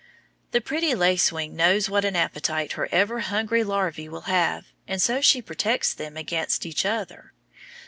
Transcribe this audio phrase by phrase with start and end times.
[0.49, 5.21] The pretty lacewing knows what an appetite her ever hungry larvæ will have, and so
[5.21, 7.33] she protects them against each other.